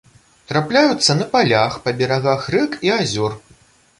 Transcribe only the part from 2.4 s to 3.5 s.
рэк і азёр.